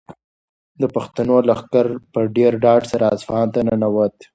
د 0.81 0.83
پښتنو 0.95 1.35
لښکر 1.49 1.87
په 2.13 2.19
ډېر 2.35 2.51
ډاډ 2.63 2.81
سره 2.91 3.05
اصفهان 3.15 3.47
ته 3.53 3.59
ننووت. 3.67 4.15